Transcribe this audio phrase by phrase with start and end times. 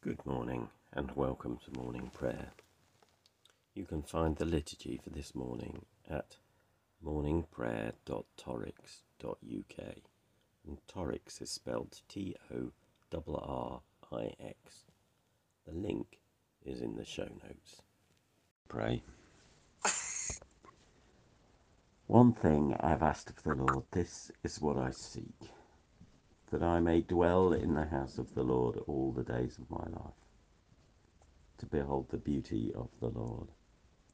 [0.00, 2.52] Good morning and welcome to morning prayer.
[3.74, 6.36] You can find the liturgy for this morning at
[7.04, 9.94] morningprayer.torrix.uk
[10.64, 12.70] And Torrix is spelled T O
[13.12, 13.80] R R
[14.12, 14.84] I X.
[15.66, 16.20] The link
[16.64, 17.82] is in the show notes.
[18.68, 19.02] Pray.
[22.06, 25.50] One thing I've asked of the Lord, this is what I seek
[26.50, 29.84] that I may dwell in the house of the Lord all the days of my
[29.90, 30.14] life,
[31.58, 33.48] to behold the beauty of the Lord,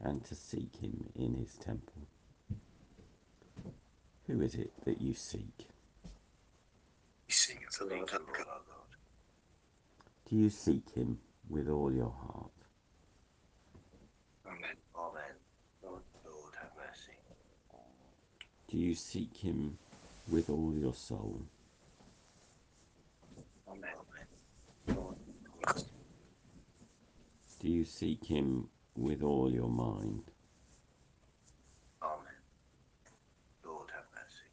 [0.00, 2.06] and to seek him in his temple.
[4.26, 5.68] Who is it that you seek?
[7.28, 8.60] We seek the Lord our God.
[10.28, 12.50] Do you seek him with all your heart?
[14.46, 14.76] Amen.
[14.96, 15.22] Amen.
[15.82, 17.12] Lord, Lord, have mercy.
[18.68, 19.78] Do you seek him
[20.30, 21.40] with all your soul?
[23.63, 23.63] Amen.
[23.63, 23.63] Amen.
[23.63, 23.63] Lord, have mercy.
[27.64, 30.24] Do you seek him with all your mind?
[32.02, 32.18] Amen.
[33.64, 34.50] Lord, have mercy.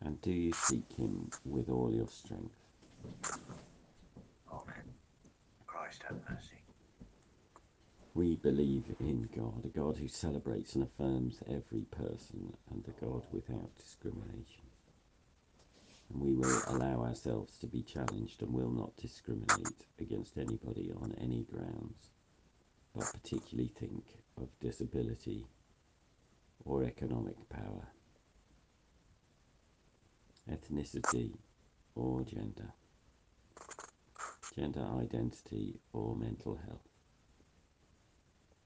[0.00, 2.54] And do you seek him with all your strength?
[4.52, 4.84] Amen.
[5.66, 6.62] Christ, have mercy.
[8.14, 13.24] We believe in God, a God who celebrates and affirms every person and a God
[13.32, 14.69] without discrimination.
[16.10, 21.14] And we will allow ourselves to be challenged and will not discriminate against anybody on
[21.20, 22.10] any grounds,
[22.94, 24.04] but particularly think
[24.36, 25.46] of disability
[26.64, 27.86] or economic power,
[30.50, 31.38] ethnicity
[31.94, 32.72] or gender,
[34.54, 36.88] gender identity or mental health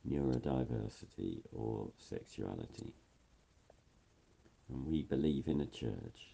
[0.08, 2.94] neurodiversity or sexuality.
[4.68, 6.33] And we believe in a church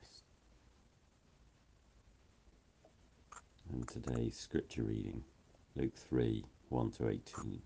[3.73, 5.23] And today's scripture reading,
[5.77, 7.61] Luke 3 1 to 18.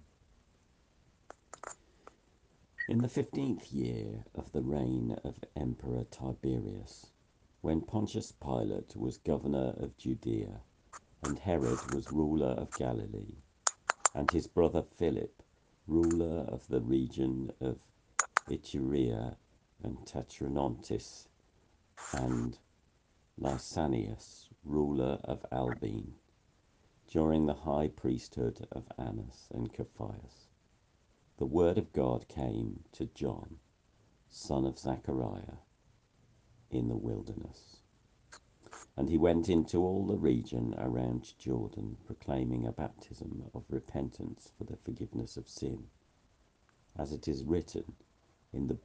[2.89, 7.07] In the fifteenth year of the reign of Emperor Tiberius,
[7.61, 10.61] when Pontius Pilate was governor of Judea,
[11.23, 13.37] and Herod was ruler of Galilee,
[14.13, 15.41] and his brother Philip,
[15.87, 17.79] ruler of the region of
[18.47, 19.37] Iturea
[19.81, 21.27] and Trachonitis,
[22.13, 22.59] and
[23.39, 26.15] Lysanias, ruler of Abilene,
[27.07, 30.49] during the high priesthood of Annas and Caiaphas,
[31.37, 33.59] the word of God came to John,
[34.29, 35.59] son of Zechariah,
[36.71, 37.77] in the wilderness.
[38.97, 44.63] And he went into all the region around Jordan, proclaiming a baptism of repentance for
[44.63, 45.83] the forgiveness of sin,
[46.97, 47.95] as it is written
[48.53, 48.79] in the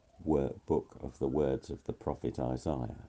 [0.67, 3.09] book of the words of the prophet Isaiah.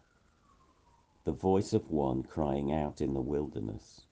[1.24, 4.08] The voice of one crying out in the wilderness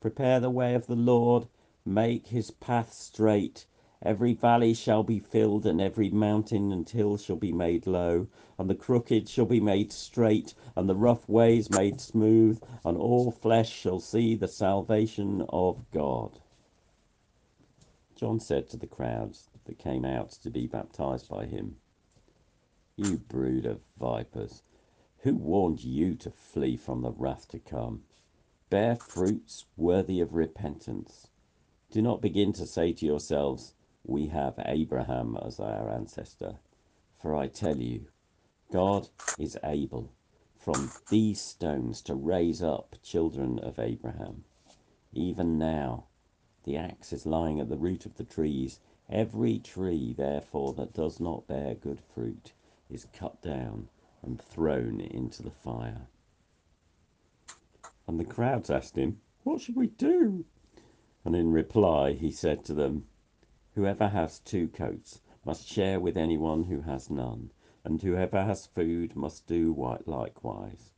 [0.00, 1.48] Prepare the way of the Lord,
[1.84, 3.66] make his path straight.
[4.02, 8.68] Every valley shall be filled, and every mountain and hill shall be made low, and
[8.68, 13.72] the crooked shall be made straight, and the rough ways made smooth, and all flesh
[13.72, 16.38] shall see the salvation of God.
[18.14, 21.76] John said to the crowds that came out to be baptized by him,
[22.94, 24.62] You brood of vipers,
[25.26, 28.04] who warned you to flee from the wrath to come?
[28.70, 31.26] Bear fruits worthy of repentance.
[31.90, 36.58] Do not begin to say to yourselves, We have Abraham as our ancestor.
[37.18, 38.06] For I tell you,
[38.70, 40.12] God is able
[40.54, 44.44] from these stones to raise up children of Abraham.
[45.12, 46.04] Even now,
[46.62, 48.78] the axe is lying at the root of the trees.
[49.10, 52.52] Every tree, therefore, that does not bear good fruit
[52.88, 53.88] is cut down
[54.26, 56.08] and thrown into the fire.
[58.08, 60.44] And the crowds asked him, What should we do?
[61.24, 63.06] And in reply, he said to them,
[63.74, 67.52] Whoever has two coats must share with anyone who has none,
[67.84, 69.72] and whoever has food must do
[70.06, 70.92] likewise.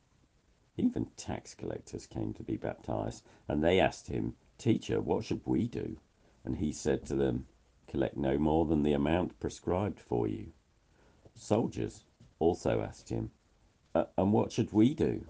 [0.75, 5.67] Even tax collectors came to be baptized, and they asked him, Teacher, what should we
[5.67, 5.97] do?
[6.43, 7.45] And he said to them,
[7.85, 10.51] Collect no more than the amount prescribed for you.
[11.35, 12.05] Soldiers
[12.39, 13.31] also asked him,
[13.93, 15.25] uh, And what should we do?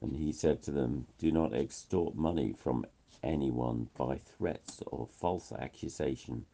[0.00, 2.86] And he said to them, Do not extort money from
[3.22, 6.46] anyone by threats or false accusation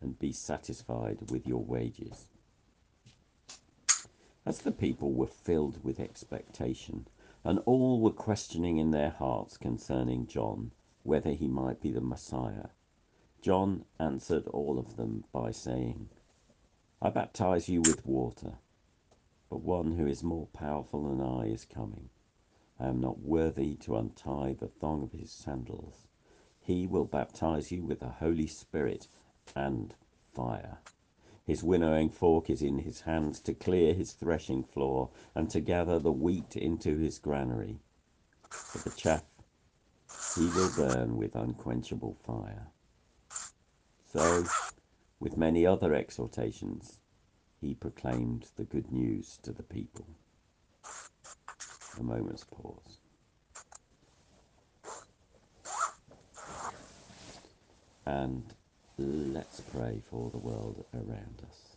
[0.00, 2.26] and be satisfied with your wages.
[4.44, 7.08] As the people were filled with expectation,
[7.42, 10.70] and all were questioning in their hearts concerning John
[11.02, 12.68] whether he might be the Messiah,
[13.40, 16.08] John answered all of them by saying,
[17.00, 18.54] I baptize you with water,
[19.48, 22.10] but one who is more powerful than I is coming.
[22.78, 26.06] I am not worthy to untie the thong of his sandals.
[26.60, 29.08] He will baptize you with the Holy Spirit
[29.54, 29.94] and
[30.32, 30.78] fire.
[31.44, 35.98] His winnowing fork is in his hands to clear his threshing floor and to gather
[35.98, 37.78] the wheat into his granary.
[38.50, 39.24] But the chaff
[40.36, 42.66] he will burn with unquenchable fire.
[44.12, 44.44] So,
[45.20, 46.98] with many other exhortations,
[47.60, 50.06] he proclaimed the good news to the people.
[51.98, 52.98] A moment's pause.
[58.06, 58.44] And
[58.98, 61.75] let's pray for the world around us.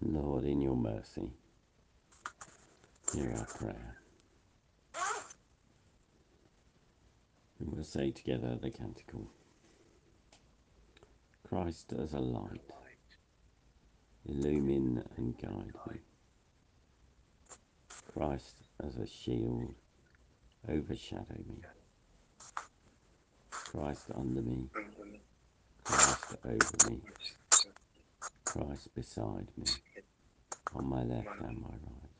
[0.00, 1.30] Lord, in your mercy,
[3.12, 3.98] hear our prayer.
[7.58, 9.28] And we'll say together the canticle
[11.48, 12.60] Christ as a light,
[14.26, 16.00] illumine and guide me.
[18.12, 19.74] Christ as a shield,
[20.68, 21.62] overshadow me.
[23.50, 24.68] Christ under me,
[25.84, 27.00] Christ over me,
[28.52, 29.64] Christ beside me,
[30.74, 32.10] on my left and my right.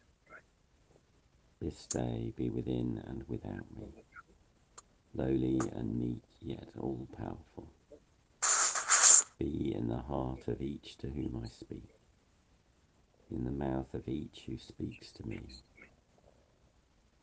[1.60, 3.92] This day be within and without me,
[5.14, 7.68] lowly and meek, yet all powerful.
[9.38, 11.90] Be in the heart of each to whom I speak,
[13.30, 15.42] in the mouth of each who speaks to me.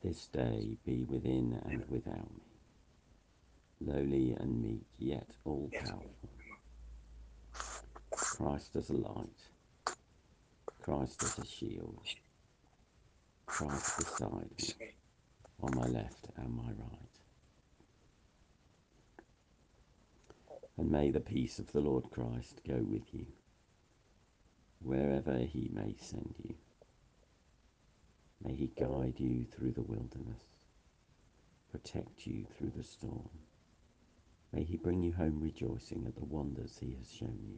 [0.03, 2.53] This day be within and without me,
[3.81, 6.38] lowly and meek, yet all powerful.
[8.41, 9.49] Christ as a light,
[10.81, 11.99] Christ as a shield,
[13.45, 14.93] Christ beside me,
[15.61, 17.19] on my left and my right.
[20.77, 23.25] And may the peace of the Lord Christ go with you,
[24.81, 26.55] wherever he may send you.
[28.41, 30.45] May he guide you through the wilderness,
[31.73, 33.29] protect you through the storm.
[34.53, 37.57] May he bring you home rejoicing at the wonders he has shown you.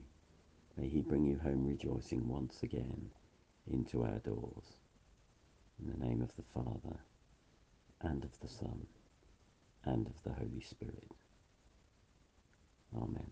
[0.77, 3.11] May he bring you home rejoicing once again
[3.71, 4.77] into our doors.
[5.79, 6.99] In the name of the Father,
[8.01, 8.87] and of the Son,
[9.83, 11.11] and of the Holy Spirit.
[12.95, 13.29] Amen.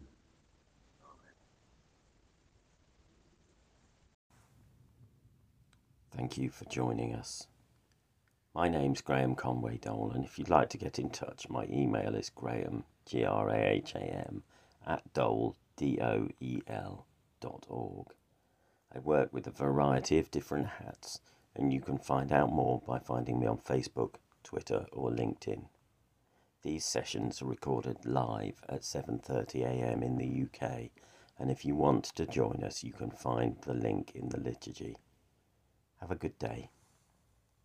[6.15, 7.47] Thank you for joining us.
[8.53, 12.15] My name's Graham Conway Doel, and if you'd like to get in touch, my email
[12.15, 14.43] is graham, G R A H A M,
[14.85, 17.05] at doel, D O E L,
[18.91, 21.21] I work with a variety of different hats,
[21.55, 25.69] and you can find out more by finding me on Facebook, Twitter, or LinkedIn.
[26.61, 30.03] These sessions are recorded live at 7:30 a.m.
[30.03, 30.91] in the UK,
[31.37, 34.97] and if you want to join us, you can find the link in the liturgy.
[36.01, 36.69] Have a good day.